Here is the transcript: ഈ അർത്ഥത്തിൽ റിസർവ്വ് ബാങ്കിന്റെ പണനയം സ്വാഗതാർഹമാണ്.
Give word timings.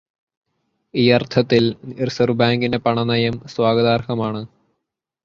ഈ 0.93 1.11
അർത്ഥത്തിൽ 1.11 1.75
റിസർവ്വ് 2.03 2.37
ബാങ്കിന്റെ 2.37 2.77
പണനയം 2.77 3.47
സ്വാഗതാർഹമാണ്. 3.47 4.41